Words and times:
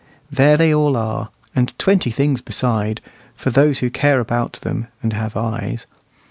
There 0.31 0.57
they 0.57 0.73
all 0.73 0.97
are, 0.97 1.29
and 1.55 1.77
twenty 1.77 2.09
things 2.09 2.41
beside, 2.41 3.01
for 3.35 3.51
those 3.51 3.77
who 3.85 3.91
care 3.91 4.19
about 4.19 4.53
them, 4.61 4.87
and 5.03 5.13
have 5.13 5.37
eyes. 5.37 5.85